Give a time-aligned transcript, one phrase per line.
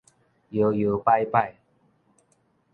[0.49, 1.57] 搖搖擺擺